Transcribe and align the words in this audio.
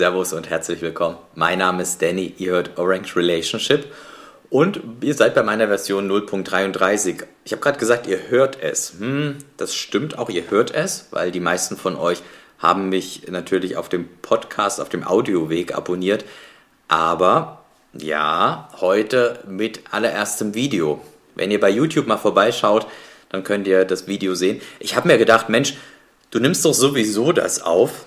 Servus 0.00 0.32
und 0.32 0.48
herzlich 0.48 0.80
willkommen. 0.80 1.18
Mein 1.34 1.58
Name 1.58 1.82
ist 1.82 2.00
Danny, 2.00 2.32
ihr 2.38 2.52
hört 2.52 2.78
Orange 2.78 3.16
Relationship 3.16 3.84
und 4.48 4.80
ihr 5.02 5.12
seid 5.12 5.34
bei 5.34 5.42
meiner 5.42 5.66
Version 5.66 6.10
0.33. 6.10 7.24
Ich 7.44 7.52
habe 7.52 7.60
gerade 7.60 7.78
gesagt, 7.78 8.06
ihr 8.06 8.30
hört 8.30 8.58
es. 8.62 8.94
Hm, 8.98 9.36
das 9.58 9.74
stimmt 9.74 10.16
auch, 10.18 10.30
ihr 10.30 10.50
hört 10.50 10.70
es, 10.70 11.08
weil 11.10 11.30
die 11.30 11.40
meisten 11.40 11.76
von 11.76 11.96
euch 11.96 12.22
haben 12.58 12.88
mich 12.88 13.28
natürlich 13.28 13.76
auf 13.76 13.90
dem 13.90 14.08
Podcast, 14.22 14.80
auf 14.80 14.88
dem 14.88 15.06
Audioweg 15.06 15.74
abonniert. 15.74 16.24
Aber 16.88 17.66
ja, 17.92 18.70
heute 18.80 19.40
mit 19.46 19.82
allererstem 19.90 20.54
Video. 20.54 21.02
Wenn 21.34 21.50
ihr 21.50 21.60
bei 21.60 21.68
YouTube 21.68 22.06
mal 22.06 22.16
vorbeischaut, 22.16 22.86
dann 23.28 23.44
könnt 23.44 23.66
ihr 23.66 23.84
das 23.84 24.06
Video 24.06 24.34
sehen. 24.34 24.62
Ich 24.78 24.96
habe 24.96 25.08
mir 25.08 25.18
gedacht, 25.18 25.50
Mensch, 25.50 25.74
du 26.30 26.40
nimmst 26.40 26.64
doch 26.64 26.72
sowieso 26.72 27.32
das 27.32 27.60
auf 27.60 28.06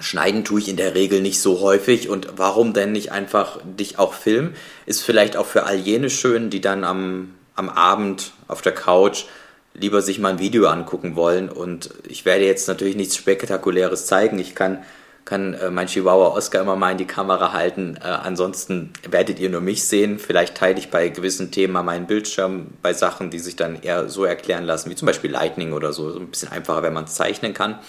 Schneiden 0.00 0.44
tue 0.44 0.60
ich 0.60 0.68
in 0.68 0.76
der 0.76 0.94
Regel 0.94 1.20
nicht 1.20 1.40
so 1.40 1.60
häufig 1.60 2.08
und 2.08 2.28
warum 2.36 2.72
denn 2.72 2.92
nicht 2.92 3.12
einfach 3.12 3.58
dich 3.64 3.98
auch 3.98 4.12
filmen? 4.12 4.56
Ist 4.86 5.02
vielleicht 5.02 5.36
auch 5.36 5.46
für 5.46 5.64
all 5.64 5.76
jene 5.76 6.10
schön, 6.10 6.50
die 6.50 6.60
dann 6.60 6.82
am, 6.82 7.34
am 7.54 7.68
Abend 7.68 8.32
auf 8.48 8.60
der 8.60 8.74
Couch 8.74 9.26
lieber 9.74 10.02
sich 10.02 10.18
mal 10.18 10.30
ein 10.30 10.38
Video 10.38 10.66
angucken 10.68 11.16
wollen 11.16 11.48
und 11.48 11.90
ich 12.08 12.24
werde 12.24 12.44
jetzt 12.44 12.68
natürlich 12.68 12.96
nichts 12.96 13.16
Spektakuläres 13.16 14.06
zeigen. 14.06 14.38
Ich 14.38 14.54
kann, 14.54 14.84
kann 15.24 15.54
äh, 15.54 15.70
mein 15.70 15.88
Chihuahua 15.88 16.28
Oscar 16.28 16.62
immer 16.62 16.76
mal 16.76 16.92
in 16.92 16.98
die 16.98 17.06
Kamera 17.06 17.52
halten. 17.52 17.98
Äh, 18.00 18.06
ansonsten 18.06 18.92
werdet 19.08 19.40
ihr 19.40 19.50
nur 19.50 19.60
mich 19.60 19.84
sehen. 19.84 20.18
Vielleicht 20.20 20.56
teile 20.56 20.78
ich 20.78 20.90
bei 20.90 21.08
gewissen 21.08 21.50
Themen 21.50 21.72
mal 21.72 21.82
meinen 21.82 22.06
Bildschirm 22.06 22.68
bei 22.82 22.92
Sachen, 22.92 23.30
die 23.30 23.40
sich 23.40 23.56
dann 23.56 23.82
eher 23.82 24.08
so 24.08 24.24
erklären 24.24 24.64
lassen, 24.64 24.90
wie 24.90 24.94
zum 24.94 25.06
Beispiel 25.06 25.30
Lightning 25.30 25.72
oder 25.72 25.92
so. 25.92 26.10
So 26.12 26.20
ein 26.20 26.28
bisschen 26.28 26.52
einfacher, 26.52 26.82
wenn 26.84 26.92
man 26.92 27.04
es 27.04 27.14
zeichnen 27.14 27.52
kann. 27.52 27.80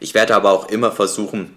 Ich 0.00 0.14
werde 0.14 0.34
aber 0.34 0.52
auch 0.52 0.68
immer 0.68 0.92
versuchen, 0.92 1.54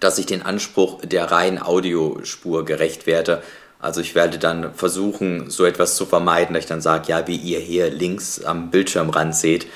dass 0.00 0.18
ich 0.18 0.26
den 0.26 0.42
Anspruch 0.42 1.00
der 1.02 1.30
reinen 1.30 1.60
Audiospur 1.60 2.64
gerecht 2.64 3.06
werde. 3.06 3.42
Also 3.80 4.00
ich 4.00 4.14
werde 4.14 4.38
dann 4.38 4.74
versuchen, 4.74 5.50
so 5.50 5.64
etwas 5.64 5.96
zu 5.96 6.06
vermeiden, 6.06 6.54
dass 6.54 6.64
ich 6.64 6.68
dann 6.68 6.80
sage, 6.80 7.08
ja, 7.08 7.26
wie 7.26 7.36
ihr 7.36 7.60
hier 7.60 7.90
links 7.90 8.42
am 8.42 8.70
Bildschirmrand 8.70 9.34
seht. 9.34 9.66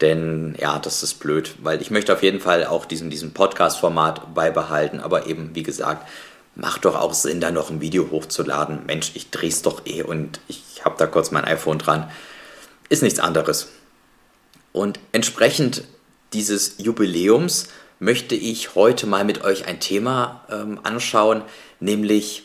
Denn 0.00 0.56
ja, 0.60 0.78
das 0.78 1.02
ist 1.02 1.20
blöd, 1.20 1.54
weil 1.62 1.80
ich 1.80 1.90
möchte 1.90 2.12
auf 2.12 2.22
jeden 2.22 2.40
Fall 2.40 2.66
auch 2.66 2.84
diesen, 2.84 3.10
diesen 3.10 3.32
Podcast-Format 3.32 4.34
beibehalten. 4.34 5.00
Aber 5.00 5.26
eben, 5.26 5.50
wie 5.54 5.62
gesagt, 5.62 6.08
macht 6.56 6.84
doch 6.84 6.96
auch 6.96 7.14
Sinn, 7.14 7.40
da 7.40 7.50
noch 7.50 7.70
ein 7.70 7.80
Video 7.80 8.10
hochzuladen. 8.10 8.86
Mensch, 8.86 9.12
ich 9.14 9.30
drehe 9.30 9.48
es 9.48 9.62
doch 9.62 9.86
eh 9.86 10.02
und 10.02 10.40
ich 10.48 10.84
habe 10.84 10.96
da 10.98 11.06
kurz 11.06 11.30
mein 11.30 11.44
iPhone 11.44 11.78
dran. 11.78 12.10
Ist 12.88 13.02
nichts 13.02 13.20
anderes. 13.20 13.68
Und 14.72 14.98
entsprechend 15.12 15.84
dieses 16.34 16.74
Jubiläums 16.78 17.68
möchte 18.00 18.34
ich 18.34 18.74
heute 18.74 19.06
mal 19.06 19.24
mit 19.24 19.44
euch 19.44 19.66
ein 19.66 19.80
Thema 19.80 20.44
ähm, 20.50 20.80
anschauen, 20.82 21.42
nämlich, 21.80 22.42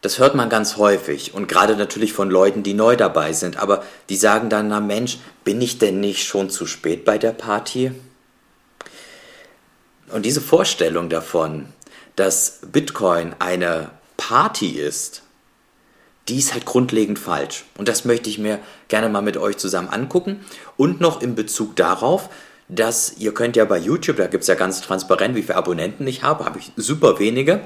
das 0.00 0.18
hört 0.18 0.34
man 0.34 0.48
ganz 0.48 0.76
häufig 0.76 1.34
und 1.34 1.48
gerade 1.48 1.76
natürlich 1.76 2.12
von 2.12 2.30
Leuten, 2.30 2.62
die 2.62 2.74
neu 2.74 2.96
dabei 2.96 3.32
sind, 3.32 3.56
aber 3.58 3.84
die 4.08 4.16
sagen 4.16 4.48
dann, 4.48 4.68
na 4.68 4.80
Mensch, 4.80 5.18
bin 5.42 5.60
ich 5.60 5.78
denn 5.78 6.00
nicht 6.00 6.24
schon 6.24 6.50
zu 6.50 6.66
spät 6.66 7.04
bei 7.04 7.18
der 7.18 7.32
Party? 7.32 7.92
Und 10.10 10.24
diese 10.24 10.40
Vorstellung 10.40 11.08
davon, 11.08 11.66
dass 12.16 12.60
Bitcoin 12.70 13.34
eine 13.40 13.90
Party 14.16 14.70
ist, 14.70 15.22
die 16.28 16.38
ist 16.38 16.54
halt 16.54 16.64
grundlegend 16.64 17.18
falsch. 17.18 17.64
Und 17.76 17.88
das 17.88 18.04
möchte 18.04 18.30
ich 18.30 18.38
mir 18.38 18.60
gerne 18.88 19.08
mal 19.08 19.20
mit 19.20 19.36
euch 19.36 19.58
zusammen 19.58 19.88
angucken. 19.88 20.44
Und 20.76 21.00
noch 21.00 21.20
in 21.20 21.34
Bezug 21.34 21.76
darauf, 21.76 22.30
dass 22.68 23.14
ihr 23.18 23.34
könnt 23.34 23.56
ja 23.56 23.64
bei 23.64 23.78
YouTube, 23.78 24.16
da 24.16 24.26
gibt 24.26 24.42
es 24.42 24.48
ja 24.48 24.54
ganz 24.54 24.80
transparent, 24.80 25.34
wie 25.34 25.42
viele 25.42 25.56
Abonnenten 25.56 26.06
ich 26.06 26.22
habe, 26.22 26.44
habe 26.44 26.58
ich 26.58 26.72
super 26.76 27.18
wenige. 27.18 27.60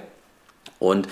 Und 0.78 1.08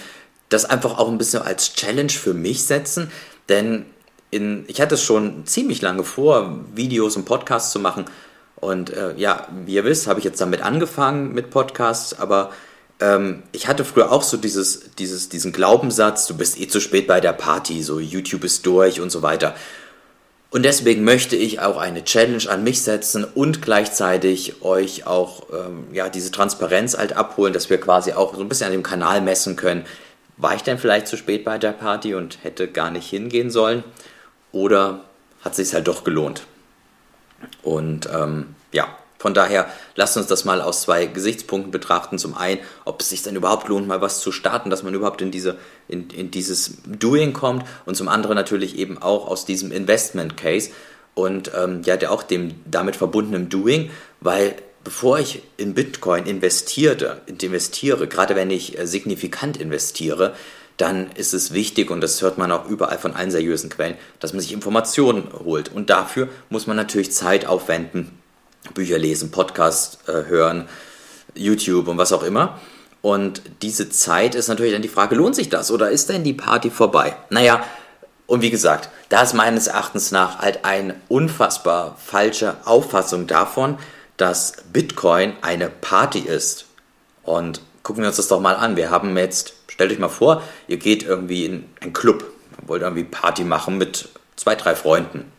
das 0.49 0.65
einfach 0.65 0.99
auch 0.99 1.09
ein 1.09 1.19
bisschen 1.19 1.43
als 1.43 1.75
Challenge 1.75 2.11
für 2.11 2.35
mich 2.35 2.65
setzen, 2.65 3.11
denn 3.49 3.87
in, 4.31 4.65
ich 4.69 4.81
hatte 4.81 4.95
es 4.95 5.03
schon 5.03 5.47
ziemlich 5.47 5.83
lange 5.83 6.05
vor, 6.05 6.61
Videos 6.75 7.17
und 7.17 7.25
Podcasts 7.25 7.71
zu 7.71 7.79
machen. 7.79 8.05
Und 8.57 8.91
äh, 8.91 9.15
ja, 9.17 9.47
wie 9.65 9.75
ihr 9.75 9.85
wisst, 9.85 10.07
habe 10.07 10.19
ich 10.19 10.25
jetzt 10.25 10.41
damit 10.41 10.63
angefangen 10.63 11.33
mit 11.33 11.51
Podcasts, 11.51 12.19
aber 12.19 12.51
ähm, 13.01 13.43
ich 13.53 13.69
hatte 13.69 13.85
früher 13.85 14.11
auch 14.11 14.23
so 14.23 14.37
dieses, 14.37 14.95
dieses, 14.99 15.29
diesen 15.29 15.53
Glaubenssatz, 15.53 16.27
du 16.27 16.37
bist 16.37 16.59
eh 16.59 16.67
zu 16.69 16.81
spät 16.81 17.07
bei 17.07 17.21
der 17.21 17.33
Party, 17.33 17.83
so 17.83 18.01
YouTube 18.01 18.45
ist 18.45 18.65
durch 18.67 19.01
und 19.01 19.11
so 19.11 19.23
weiter. 19.23 19.55
Und 20.51 20.63
deswegen 20.63 21.05
möchte 21.05 21.35
ich 21.37 21.61
auch 21.61 21.77
eine 21.77 22.05
Challenge 22.05 22.49
an 22.49 22.63
mich 22.63 22.83
setzen 22.83 23.25
und 23.25 23.63
gleichzeitig 23.63 24.63
euch 24.63 25.07
auch 25.07 25.43
ähm, 25.53 25.89
ja, 25.93 26.09
diese 26.09 26.31
Transparenz 26.31 26.97
halt 26.97 27.15
abholen, 27.15 27.53
dass 27.53 27.69
wir 27.69 27.81
quasi 27.81 28.13
auch 28.13 28.35
so 28.35 28.41
ein 28.41 28.49
bisschen 28.49 28.67
an 28.67 28.73
dem 28.73 28.83
Kanal 28.83 29.21
messen 29.21 29.57
können. 29.57 29.85
War 30.37 30.55
ich 30.55 30.63
denn 30.63 30.79
vielleicht 30.79 31.09
zu 31.09 31.17
spät 31.17 31.45
bei 31.45 31.59
der 31.59 31.73
Party 31.73 32.15
und 32.15 32.45
hätte 32.45 32.69
gar 32.69 32.91
nicht 32.91 33.09
hingehen 33.09 33.51
sollen? 33.51 33.83
Oder 34.53 35.01
hat 35.43 35.55
sich 35.55 35.75
halt 35.75 35.89
doch 35.89 36.05
gelohnt? 36.05 36.47
Und 37.63 38.09
ähm, 38.13 38.55
ja, 38.73 38.89
von 39.19 39.35
daher 39.35 39.69
lasst 39.95 40.17
uns 40.17 40.27
das 40.27 40.45
mal 40.45 40.61
aus 40.61 40.83
zwei 40.83 41.07
Gesichtspunkten 41.07 41.71
betrachten. 41.71 42.19
Zum 42.19 42.37
einen, 42.37 42.61
ob 42.85 43.01
es 43.01 43.09
sich 43.09 43.23
dann 43.23 43.37
überhaupt 43.37 43.69
lohnt, 43.69 43.89
mal 43.89 44.01
was 44.01 44.21
zu 44.21 44.33
starten, 44.33 44.71
dass 44.71 44.83
man 44.83 44.95
überhaupt 44.95 45.23
in, 45.23 45.31
diese, 45.31 45.57
in, 45.89 46.11
in 46.11 46.31
dieses 46.31 46.79
Doing 46.85 47.33
kommt. 47.33 47.65
Und 47.87 47.97
zum 47.97 48.09
anderen 48.09 48.37
natürlich 48.37 48.79
eben 48.79 48.99
auch 49.01 49.27
aus 49.27 49.47
diesem 49.47 49.73
Investment 49.73 50.37
Case 50.37 50.71
und 51.15 51.51
ähm, 51.57 51.81
ja, 51.85 51.97
der 51.97 52.13
auch 52.13 52.23
dem 52.23 52.57
damit 52.67 52.95
verbundenen 52.95 53.49
Doing, 53.49 53.91
weil 54.21 54.55
bevor 54.85 55.19
ich 55.19 55.43
in 55.57 55.73
Bitcoin 55.75 56.27
investierte, 56.27 57.23
investiere, 57.27 58.07
gerade 58.07 58.37
wenn 58.37 58.51
ich 58.51 58.79
äh, 58.79 58.87
signifikant 58.87 59.57
investiere, 59.57 60.35
dann 60.77 61.11
ist 61.13 61.33
es 61.33 61.55
wichtig, 61.55 61.91
und 61.91 62.03
das 62.03 62.21
hört 62.21 62.37
man 62.37 62.53
auch 62.53 62.69
überall 62.69 62.99
von 62.99 63.15
allen 63.15 63.31
seriösen 63.31 63.71
Quellen, 63.71 63.97
dass 64.21 64.35
man 64.35 64.41
sich 64.41 64.53
Informationen 64.53 65.33
holt. 65.33 65.73
Und 65.73 65.89
dafür 65.89 66.29
muss 66.51 66.67
man 66.67 66.77
natürlich 66.77 67.13
Zeit 67.13 67.47
aufwenden 67.47 68.19
Bücher 68.75 68.99
lesen, 68.99 69.31
Podcast 69.31 69.99
äh, 70.09 70.25
hören, 70.27 70.69
YouTube 71.35 71.89
und 71.89 71.99
was 71.99 72.13
auch 72.13 72.23
immer. 72.23 72.61
Und 73.03 73.43
diese 73.63 73.89
Zeit 73.89 74.35
ist 74.35 74.49
natürlich 74.49 74.73
dann 74.73 74.83
die 74.83 74.89
Frage, 74.89 75.15
lohnt 75.15 75.37
sich 75.37 75.49
das 75.49 75.71
oder 75.71 75.91
ist 75.91 76.09
denn 76.09 76.25
die 76.25 76.33
Party 76.33 76.71
vorbei? 76.71 77.17
Naja, 77.31 77.65
und 78.27 78.43
wie 78.43 78.51
gesagt, 78.51 78.89
da 79.09 79.23
ist 79.23 79.35
meines 79.35 79.69
Erachtens 79.69 80.11
nach 80.11 80.41
halt 80.41 80.65
eine 80.65 80.97
unfassbar 81.09 81.97
falsche 82.05 82.57
Auffassung 82.65 83.27
davon, 83.27 83.79
dass 84.17 84.55
Bitcoin 84.73 85.35
eine 85.43 85.69
Party 85.69 86.21
ist. 86.21 86.67
Und 87.23 87.61
gucken 87.83 88.03
wir 88.03 88.09
uns 88.09 88.17
das 88.17 88.29
doch 88.29 88.41
mal 88.41 88.57
an. 88.57 88.77
Wir 88.77 88.91
haben 88.91 89.17
jetzt, 89.17 89.55
stellt 89.69 89.93
euch 89.93 89.99
mal 89.99 90.09
vor, 90.09 90.43
ihr 90.67 90.79
geht 90.79 91.05
irgendwie 91.05 91.45
in 91.45 91.65
einen 91.81 91.93
Club, 91.93 92.25
wollt 92.67 92.83
irgendwie 92.83 93.05
Party 93.05 93.45
machen 93.45 93.79
mit 93.79 94.09
zwei, 94.35 94.57
drei 94.57 94.75
Freunden. 94.75 95.31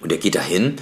Und 0.00 0.10
ihr 0.10 0.18
geht 0.18 0.34
dahin 0.34 0.76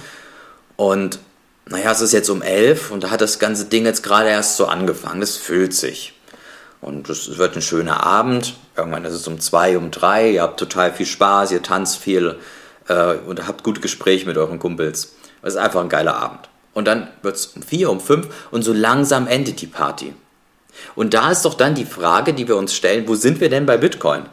und 0.75 1.19
naja, 1.67 1.91
es 1.91 2.01
ist 2.01 2.13
jetzt 2.13 2.29
um 2.29 2.41
elf 2.41 2.91
und 2.91 3.03
da 3.03 3.09
hat 3.09 3.21
das 3.21 3.39
ganze 3.39 3.65
Ding 3.65 3.85
jetzt 3.85 4.03
gerade 4.03 4.29
erst 4.29 4.57
so 4.57 4.67
angefangen. 4.67 5.21
Das 5.21 5.37
füllt 5.37 5.73
sich. 5.73 6.13
Und 6.81 7.09
es 7.09 7.37
wird 7.37 7.55
ein 7.55 7.61
schöner 7.63 8.03
Abend. 8.03 8.55
Irgendwann 8.77 9.05
ist 9.05 9.13
es 9.13 9.27
um 9.27 9.39
zwei, 9.39 9.77
um 9.77 9.89
drei. 9.89 10.31
Ihr 10.31 10.43
habt 10.43 10.59
total 10.59 10.93
viel 10.93 11.07
Spaß, 11.07 11.51
ihr 11.51 11.63
tanzt 11.63 11.97
viel 11.97 12.37
äh, 12.87 13.15
und 13.15 13.47
habt 13.47 13.63
gute 13.63 13.81
Gespräche 13.81 14.27
mit 14.27 14.37
euren 14.37 14.59
Kumpels. 14.59 15.15
Es 15.41 15.53
ist 15.53 15.59
einfach 15.59 15.81
ein 15.81 15.89
geiler 15.89 16.15
Abend. 16.15 16.49
Und 16.73 16.85
dann 16.85 17.07
wird 17.23 17.35
es 17.37 17.47
um 17.47 17.63
vier, 17.63 17.89
um 17.89 17.99
fünf 17.99 18.27
und 18.51 18.61
so 18.61 18.73
langsam 18.73 19.27
endet 19.27 19.61
die 19.61 19.67
Party. 19.67 20.13
Und 20.93 21.13
da 21.13 21.31
ist 21.31 21.45
doch 21.45 21.55
dann 21.55 21.73
die 21.73 21.85
Frage, 21.85 22.33
die 22.33 22.47
wir 22.47 22.57
uns 22.57 22.75
stellen, 22.75 23.07
wo 23.07 23.15
sind 23.15 23.39
wir 23.39 23.49
denn 23.49 23.65
bei 23.65 23.77
Bitcoin? 23.77 24.25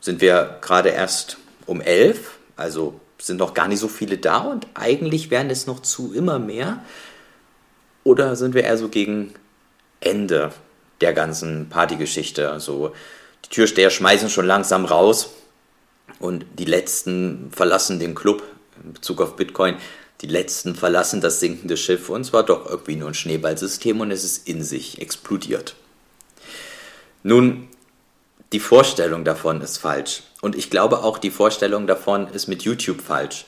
Sind 0.00 0.20
wir 0.20 0.58
gerade 0.60 0.90
erst 0.90 1.38
um 1.64 1.80
elf, 1.80 2.32
also 2.56 3.00
sind 3.18 3.38
noch 3.38 3.54
gar 3.54 3.68
nicht 3.68 3.80
so 3.80 3.88
viele 3.88 4.18
da 4.18 4.38
und 4.38 4.66
eigentlich 4.74 5.30
werden 5.30 5.50
es 5.50 5.66
noch 5.66 5.80
zu 5.80 6.12
immer 6.12 6.38
mehr? 6.38 6.84
Oder 8.04 8.36
sind 8.36 8.54
wir 8.54 8.64
eher 8.64 8.78
so 8.78 8.88
gegen 8.88 9.34
Ende 10.00 10.52
der 11.00 11.12
ganzen 11.12 11.68
Partygeschichte? 11.68 12.50
Also 12.50 12.92
die 13.44 13.50
Türsteher 13.50 13.90
schmeißen 13.90 14.28
schon 14.28 14.46
langsam 14.46 14.84
raus 14.84 15.30
und 16.18 16.44
die 16.58 16.64
letzten 16.64 17.50
verlassen 17.52 17.98
den 17.98 18.14
Club 18.14 18.42
in 18.82 18.92
Bezug 18.92 19.20
auf 19.20 19.36
Bitcoin. 19.36 19.76
Die 20.22 20.28
letzten 20.28 20.74
verlassen 20.74 21.20
das 21.20 21.40
sinkende 21.40 21.76
Schiff 21.76 22.08
und 22.08 22.24
zwar 22.24 22.42
doch 22.42 22.66
irgendwie 22.68 22.96
nur 22.96 23.08
ein 23.08 23.14
Schneeballsystem 23.14 24.00
und 24.00 24.10
es 24.10 24.24
ist 24.24 24.48
in 24.48 24.62
sich 24.62 25.00
explodiert. 25.00 25.74
Nun, 27.22 27.68
die 28.52 28.60
Vorstellung 28.60 29.24
davon 29.24 29.60
ist 29.60 29.78
falsch. 29.78 30.22
Und 30.40 30.56
ich 30.56 30.70
glaube 30.70 30.98
auch, 31.02 31.18
die 31.18 31.30
Vorstellung 31.30 31.86
davon 31.86 32.28
ist 32.28 32.46
mit 32.46 32.62
YouTube 32.62 33.00
falsch. 33.00 33.46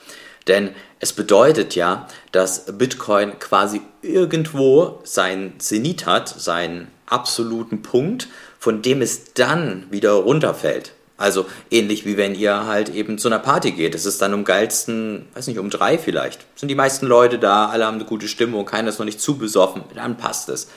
Denn 0.48 0.70
es 0.98 1.12
bedeutet 1.12 1.74
ja, 1.74 2.08
dass 2.32 2.78
Bitcoin 2.78 3.38
quasi 3.38 3.82
irgendwo 4.02 5.00
sein 5.04 5.54
Zenit 5.58 6.06
hat, 6.06 6.28
seinen 6.28 6.88
absoluten 7.06 7.82
Punkt, 7.82 8.28
von 8.58 8.82
dem 8.82 9.02
es 9.02 9.34
dann 9.34 9.86
wieder 9.90 10.12
runterfällt. 10.12 10.92
Also 11.16 11.46
ähnlich 11.70 12.06
wie 12.06 12.16
wenn 12.16 12.34
ihr 12.34 12.66
halt 12.66 12.88
eben 12.94 13.18
zu 13.18 13.28
einer 13.28 13.40
Party 13.40 13.72
geht. 13.72 13.94
Es 13.94 14.06
ist 14.06 14.22
dann 14.22 14.34
um 14.34 14.44
geilsten, 14.44 15.28
weiß 15.34 15.48
nicht, 15.48 15.58
um 15.58 15.68
drei 15.68 15.98
vielleicht. 15.98 16.46
Sind 16.56 16.68
die 16.68 16.76
meisten 16.76 17.06
Leute 17.06 17.38
da, 17.38 17.68
alle 17.68 17.86
haben 17.86 17.96
eine 17.96 18.04
gute 18.04 18.28
Stimmung, 18.28 18.64
keiner 18.64 18.88
ist 18.88 18.98
noch 18.98 19.06
nicht 19.06 19.20
zu 19.20 19.36
besoffen, 19.36 19.82
dann 19.94 20.16
passt 20.16 20.48
es. 20.48 20.68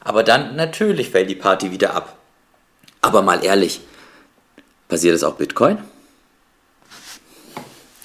Aber 0.00 0.22
dann 0.22 0.56
natürlich 0.56 1.10
fällt 1.10 1.28
die 1.28 1.34
Party 1.34 1.72
wieder 1.72 1.94
ab. 1.94 2.16
Aber 3.06 3.22
mal 3.22 3.44
ehrlich, 3.44 3.82
passiert 4.88 5.14
es 5.14 5.22
auch 5.22 5.36
Bitcoin? 5.36 5.78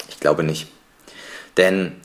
Ich 0.08 0.20
glaube 0.20 0.44
nicht. 0.44 0.68
Denn 1.56 2.00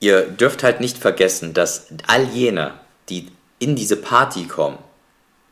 ihr 0.00 0.26
dürft 0.26 0.62
halt 0.62 0.78
nicht 0.78 0.98
vergessen, 0.98 1.54
dass 1.54 1.86
all 2.08 2.24
jene, 2.24 2.74
die 3.08 3.32
in 3.58 3.74
diese 3.74 3.96
Party 3.96 4.44
kommen, 4.44 4.76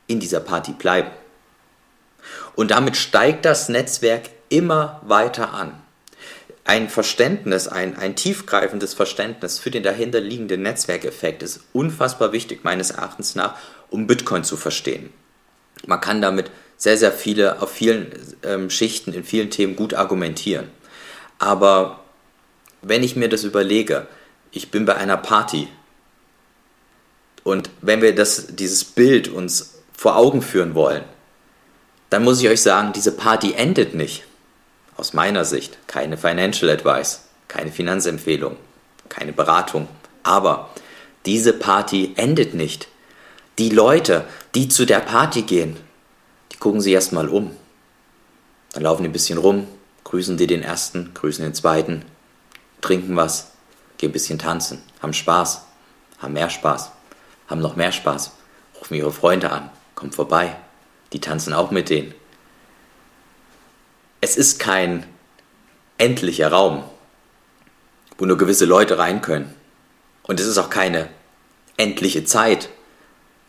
in 0.08 0.20
dieser 0.20 0.40
Party 0.40 0.72
bleiben. 0.72 1.08
Und 2.54 2.70
damit 2.70 2.98
steigt 2.98 3.46
das 3.46 3.70
Netzwerk 3.70 4.28
immer 4.50 5.00
weiter 5.02 5.54
an. 5.54 5.72
Ein 6.64 6.90
Verständnis, 6.90 7.66
ein, 7.66 7.96
ein 7.96 8.14
tiefgreifendes 8.14 8.92
Verständnis 8.92 9.58
für 9.58 9.70
den 9.70 9.84
dahinterliegenden 9.84 10.60
Netzwerkeffekt 10.60 11.42
ist 11.42 11.60
unfassbar 11.72 12.32
wichtig, 12.32 12.62
meines 12.62 12.90
Erachtens 12.90 13.36
nach, 13.36 13.56
um 13.88 14.06
Bitcoin 14.06 14.44
zu 14.44 14.58
verstehen. 14.58 15.10
Man 15.86 16.02
kann 16.02 16.20
damit 16.20 16.50
sehr, 16.80 16.96
sehr 16.96 17.12
viele, 17.12 17.60
auf 17.60 17.70
vielen 17.70 18.10
ähm, 18.42 18.70
Schichten, 18.70 19.12
in 19.12 19.22
vielen 19.22 19.50
Themen 19.50 19.76
gut 19.76 19.92
argumentieren. 19.92 20.70
Aber 21.38 22.00
wenn 22.80 23.02
ich 23.02 23.16
mir 23.16 23.28
das 23.28 23.44
überlege, 23.44 24.06
ich 24.50 24.70
bin 24.70 24.86
bei 24.86 24.96
einer 24.96 25.18
Party 25.18 25.68
und 27.44 27.68
wenn 27.82 28.00
wir 28.00 28.14
das, 28.14 28.56
dieses 28.56 28.82
Bild 28.84 29.28
uns 29.28 29.74
vor 29.92 30.16
Augen 30.16 30.40
führen 30.40 30.74
wollen, 30.74 31.04
dann 32.08 32.24
muss 32.24 32.40
ich 32.40 32.48
euch 32.48 32.62
sagen, 32.62 32.94
diese 32.94 33.12
Party 33.12 33.52
endet 33.52 33.94
nicht. 33.94 34.24
Aus 34.96 35.12
meiner 35.12 35.44
Sicht 35.44 35.76
keine 35.86 36.16
Financial 36.16 36.70
Advice, 36.70 37.24
keine 37.48 37.72
Finanzempfehlung, 37.72 38.56
keine 39.10 39.34
Beratung. 39.34 39.86
Aber 40.22 40.70
diese 41.26 41.52
Party 41.52 42.14
endet 42.16 42.54
nicht. 42.54 42.88
Die 43.58 43.68
Leute, 43.68 44.24
die 44.54 44.68
zu 44.68 44.86
der 44.86 45.00
Party 45.00 45.42
gehen, 45.42 45.76
gucken 46.60 46.80
sich 46.80 46.92
erstmal 46.92 47.28
um. 47.28 47.50
Dann 48.72 48.84
laufen 48.84 49.02
die 49.02 49.08
ein 49.08 49.12
bisschen 49.12 49.38
rum, 49.38 49.66
grüßen 50.04 50.36
die 50.36 50.46
den 50.46 50.62
ersten, 50.62 51.12
grüßen 51.14 51.42
den 51.42 51.54
zweiten, 51.54 52.04
trinken 52.80 53.16
was, 53.16 53.50
gehen 53.98 54.10
ein 54.10 54.12
bisschen 54.12 54.38
tanzen, 54.38 54.80
haben 55.02 55.12
Spaß, 55.12 55.62
haben 56.18 56.34
mehr 56.34 56.50
Spaß, 56.50 56.92
haben 57.48 57.60
noch 57.60 57.74
mehr 57.74 57.90
Spaß, 57.90 58.32
rufen 58.78 58.94
ihre 58.94 59.12
Freunde 59.12 59.50
an, 59.50 59.70
kommen 59.96 60.12
vorbei, 60.12 60.56
die 61.12 61.20
tanzen 61.20 61.52
auch 61.52 61.72
mit 61.72 61.90
denen. 61.90 62.14
Es 64.20 64.36
ist 64.36 64.60
kein 64.60 65.06
endlicher 65.98 66.52
Raum, 66.52 66.84
wo 68.18 68.26
nur 68.26 68.36
gewisse 68.36 68.66
Leute 68.66 68.98
rein 68.98 69.22
können. 69.22 69.54
Und 70.22 70.38
es 70.40 70.46
ist 70.46 70.58
auch 70.58 70.70
keine 70.70 71.08
endliche 71.76 72.24
Zeit, 72.24 72.68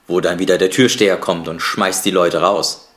wo 0.07 0.21
dann 0.21 0.39
wieder 0.39 0.57
der 0.57 0.69
Türsteher 0.69 1.17
kommt 1.17 1.47
und 1.47 1.59
schmeißt 1.59 2.05
die 2.05 2.11
Leute 2.11 2.41
raus. 2.41 2.90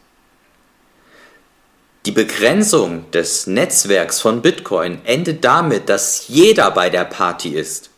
Die 2.06 2.12
Begrenzung 2.12 3.10
des 3.12 3.46
Netzwerks 3.46 4.20
von 4.20 4.42
Bitcoin 4.42 5.00
endet 5.04 5.42
damit, 5.42 5.88
dass 5.88 6.28
jeder 6.28 6.70
bei 6.70 6.90
der 6.90 7.06
Party 7.06 7.50
ist. 7.50 7.88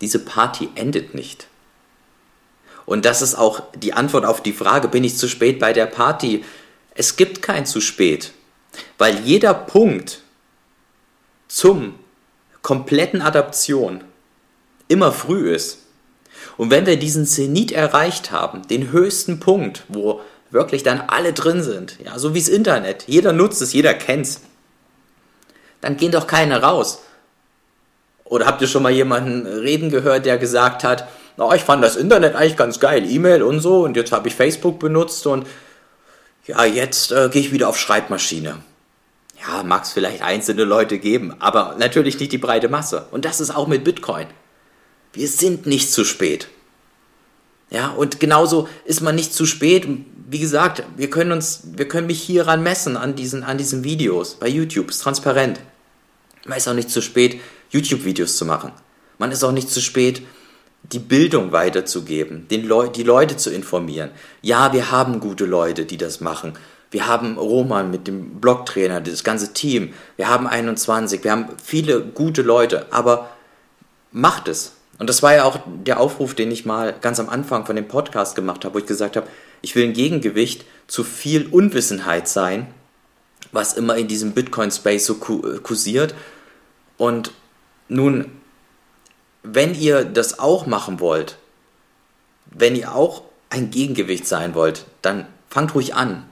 Diese 0.00 0.18
Party 0.18 0.68
endet 0.74 1.14
nicht. 1.14 1.46
Und 2.84 3.04
das 3.04 3.22
ist 3.22 3.36
auch 3.36 3.62
die 3.76 3.92
Antwort 3.92 4.24
auf 4.24 4.42
die 4.42 4.52
Frage, 4.52 4.88
bin 4.88 5.04
ich 5.04 5.16
zu 5.16 5.28
spät 5.28 5.60
bei 5.60 5.72
der 5.72 5.86
Party? 5.86 6.44
Es 6.96 7.14
gibt 7.14 7.42
kein 7.42 7.64
zu 7.64 7.80
spät, 7.80 8.32
weil 8.98 9.20
jeder 9.20 9.54
Punkt 9.54 10.22
zum 11.46 11.94
kompletten 12.60 13.22
Adaption 13.22 14.02
immer 14.88 15.12
früh 15.12 15.54
ist. 15.54 15.78
Und 16.56 16.70
wenn 16.70 16.86
wir 16.86 16.98
diesen 16.98 17.24
Zenit 17.24 17.70
erreicht 17.70 18.32
haben, 18.32 18.66
den 18.66 18.90
höchsten 18.90 19.38
Punkt, 19.38 19.84
wo 19.86 20.20
wirklich 20.52 20.82
dann 20.82 21.00
alle 21.00 21.32
drin 21.32 21.62
sind, 21.62 21.98
ja, 22.04 22.18
so 22.18 22.34
wie 22.34 22.40
das 22.40 22.48
Internet, 22.48 23.04
jeder 23.06 23.32
nutzt 23.32 23.62
es, 23.62 23.72
jeder 23.72 23.94
kennt 23.94 24.26
es, 24.26 24.40
dann 25.80 25.96
gehen 25.96 26.12
doch 26.12 26.26
keine 26.26 26.62
raus. 26.62 27.02
Oder 28.24 28.46
habt 28.46 28.62
ihr 28.62 28.68
schon 28.68 28.82
mal 28.82 28.92
jemanden 28.92 29.46
reden 29.46 29.90
gehört, 29.90 30.26
der 30.26 30.38
gesagt 30.38 30.84
hat, 30.84 31.08
na, 31.36 31.54
ich 31.54 31.62
fand 31.62 31.82
das 31.82 31.96
Internet 31.96 32.34
eigentlich 32.34 32.56
ganz 32.56 32.78
geil, 32.80 33.10
E-Mail 33.10 33.42
und 33.42 33.60
so, 33.60 33.82
und 33.82 33.96
jetzt 33.96 34.12
habe 34.12 34.28
ich 34.28 34.34
Facebook 34.34 34.78
benutzt 34.78 35.26
und 35.26 35.46
ja, 36.46 36.64
jetzt 36.64 37.12
äh, 37.12 37.28
gehe 37.30 37.40
ich 37.40 37.52
wieder 37.52 37.68
auf 37.68 37.78
Schreibmaschine. 37.78 38.58
Ja, 39.40 39.62
mag 39.64 39.84
es 39.84 39.92
vielleicht 39.92 40.22
einzelne 40.22 40.64
Leute 40.64 40.98
geben, 40.98 41.34
aber 41.40 41.76
natürlich 41.78 42.18
nicht 42.20 42.32
die 42.32 42.38
breite 42.38 42.68
Masse. 42.68 43.06
Und 43.10 43.24
das 43.24 43.40
ist 43.40 43.54
auch 43.54 43.66
mit 43.66 43.84
Bitcoin. 43.84 44.26
Wir 45.12 45.28
sind 45.28 45.66
nicht 45.66 45.92
zu 45.92 46.04
spät. 46.04 46.48
Ja, 47.72 47.88
und 47.88 48.20
genauso 48.20 48.68
ist 48.84 49.00
man 49.00 49.14
nicht 49.14 49.32
zu 49.32 49.46
spät. 49.46 49.88
Wie 50.28 50.38
gesagt, 50.38 50.84
wir 50.96 51.08
können 51.08 51.32
uns, 51.32 51.62
wir 51.72 51.88
können 51.88 52.06
mich 52.06 52.22
hieran 52.22 52.62
messen 52.62 52.98
an 52.98 53.14
diesen, 53.14 53.42
an 53.42 53.56
diesen 53.56 53.82
Videos 53.82 54.34
bei 54.34 54.46
YouTube. 54.46 54.90
Ist 54.90 55.02
transparent. 55.02 55.58
Man 56.44 56.58
ist 56.58 56.68
auch 56.68 56.74
nicht 56.74 56.90
zu 56.90 57.00
spät, 57.00 57.40
YouTube-Videos 57.70 58.36
zu 58.36 58.44
machen. 58.44 58.72
Man 59.16 59.32
ist 59.32 59.42
auch 59.42 59.52
nicht 59.52 59.70
zu 59.70 59.80
spät, 59.80 60.22
die 60.82 60.98
Bildung 60.98 61.52
weiterzugeben, 61.52 62.46
den 62.48 62.66
Leu 62.66 62.88
die 62.88 63.04
Leute 63.04 63.36
zu 63.38 63.50
informieren. 63.50 64.10
Ja, 64.42 64.72
wir 64.74 64.90
haben 64.90 65.20
gute 65.20 65.46
Leute, 65.46 65.86
die 65.86 65.96
das 65.96 66.20
machen. 66.20 66.54
Wir 66.90 67.06
haben 67.06 67.38
Roman 67.38 67.90
mit 67.90 68.06
dem 68.06 68.40
Blogtrainer, 68.40 69.00
das 69.00 69.24
ganze 69.24 69.54
Team. 69.54 69.94
Wir 70.16 70.28
haben 70.28 70.46
21, 70.46 71.24
wir 71.24 71.30
haben 71.30 71.46
viele 71.62 72.02
gute 72.02 72.42
Leute, 72.42 72.86
aber 72.90 73.30
macht 74.10 74.48
es. 74.48 74.72
Und 75.02 75.08
das 75.08 75.20
war 75.20 75.34
ja 75.34 75.42
auch 75.42 75.58
der 75.66 75.98
Aufruf, 75.98 76.36
den 76.36 76.52
ich 76.52 76.64
mal 76.64 76.94
ganz 77.00 77.18
am 77.18 77.28
Anfang 77.28 77.66
von 77.66 77.74
dem 77.74 77.88
Podcast 77.88 78.36
gemacht 78.36 78.64
habe, 78.64 78.76
wo 78.76 78.78
ich 78.78 78.86
gesagt 78.86 79.16
habe, 79.16 79.26
ich 79.60 79.74
will 79.74 79.82
ein 79.82 79.94
Gegengewicht 79.94 80.64
zu 80.86 81.02
viel 81.02 81.48
Unwissenheit 81.48 82.28
sein, 82.28 82.68
was 83.50 83.72
immer 83.72 83.96
in 83.96 84.06
diesem 84.06 84.30
Bitcoin-Space 84.30 85.04
so 85.04 85.16
kursiert. 85.16 86.14
Und 86.98 87.32
nun, 87.88 88.30
wenn 89.42 89.74
ihr 89.74 90.04
das 90.04 90.38
auch 90.38 90.66
machen 90.66 91.00
wollt, 91.00 91.36
wenn 92.46 92.76
ihr 92.76 92.94
auch 92.94 93.22
ein 93.50 93.72
Gegengewicht 93.72 94.28
sein 94.28 94.54
wollt, 94.54 94.84
dann 95.02 95.26
fangt 95.48 95.74
ruhig 95.74 95.96
an. 95.96 96.30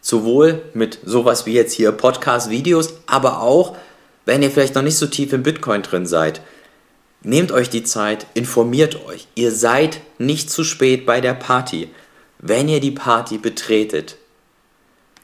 Sowohl 0.00 0.62
mit 0.72 1.00
sowas 1.04 1.46
wie 1.46 1.54
jetzt 1.54 1.72
hier 1.72 1.90
Podcast-Videos, 1.90 2.94
aber 3.06 3.42
auch, 3.42 3.76
wenn 4.24 4.40
ihr 4.40 4.52
vielleicht 4.52 4.76
noch 4.76 4.82
nicht 4.82 4.98
so 4.98 5.08
tief 5.08 5.32
im 5.32 5.42
Bitcoin 5.42 5.82
drin 5.82 6.06
seid 6.06 6.42
Nehmt 7.22 7.50
euch 7.52 7.68
die 7.68 7.82
Zeit, 7.82 8.26
informiert 8.34 9.04
euch. 9.06 9.26
Ihr 9.34 9.52
seid 9.52 10.00
nicht 10.18 10.50
zu 10.50 10.64
spät 10.64 11.04
bei 11.04 11.20
der 11.20 11.34
Party. 11.34 11.90
Wenn 12.38 12.68
ihr 12.68 12.80
die 12.80 12.92
Party 12.92 13.38
betretet, 13.38 14.16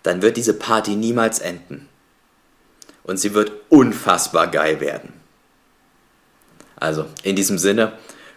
dann 0.03 0.21
wird 0.21 0.37
diese 0.37 0.55
Party 0.55 0.97
niemals 0.97 1.39
enden. 1.39 1.89
Und 3.05 3.19
sie 3.19 3.35
wird 3.35 3.53
unfassbar 3.69 4.49
geil 4.49 4.81
werden. 4.81 5.13
Also, 6.77 7.07
in 7.23 7.37
diesem 7.37 7.59
Sinne 7.59 7.93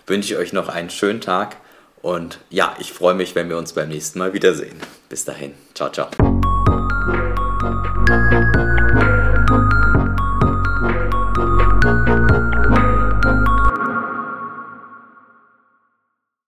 wünsche 0.05 0.33
ich 0.33 0.39
euch 0.39 0.53
noch 0.53 0.69
einen 0.69 0.89
schönen 0.89 1.21
Tag 1.21 1.57
und 2.01 2.39
ja, 2.49 2.75
ich 2.79 2.93
freue 2.93 3.15
mich, 3.15 3.35
wenn 3.35 3.49
wir 3.49 3.57
uns 3.57 3.73
beim 3.73 3.89
nächsten 3.89 4.19
Mal 4.19 4.33
wiedersehen. 4.33 4.77
Bis 5.09 5.25
dahin. 5.25 5.53
Ciao, 5.73 5.89
ciao. 5.89 6.36